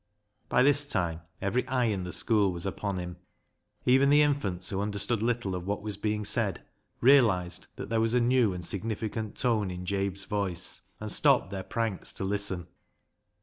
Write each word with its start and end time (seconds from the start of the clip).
By 0.49 0.63
this 0.63 0.87
time 0.87 1.21
every 1.43 1.67
eye 1.67 1.83
in 1.85 2.05
the 2.05 2.11
school 2.11 2.51
was 2.51 2.65
upon 2.65 2.97
him; 2.97 3.17
even 3.85 4.09
the 4.09 4.23
infants, 4.23 4.69
who 4.69 4.81
understood 4.81 5.21
little 5.21 5.53
of 5.53 5.67
what 5.67 5.83
was 5.83 5.95
being 5.95 6.25
said, 6.25 6.65
realised 7.01 7.67
that 7.75 7.89
there 7.89 8.01
was 8.01 8.15
a 8.15 8.19
new 8.19 8.51
and 8.51 8.65
significant 8.65 9.37
tone 9.37 9.69
in 9.69 9.85
Jabe's 9.85 10.23
voice, 10.23 10.81
and 10.99 11.11
stopped 11.11 11.51
their 11.51 11.61
pranks 11.61 12.11
to 12.13 12.23
listen. 12.23 12.65